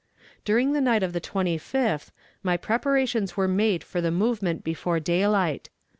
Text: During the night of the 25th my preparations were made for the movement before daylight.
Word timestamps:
During 0.43 0.73
the 0.73 0.81
night 0.81 1.03
of 1.03 1.13
the 1.13 1.21
25th 1.21 2.09
my 2.41 2.57
preparations 2.57 3.37
were 3.37 3.47
made 3.47 3.83
for 3.83 4.01
the 4.01 4.09
movement 4.09 4.63
before 4.63 4.99
daylight. 4.99 5.69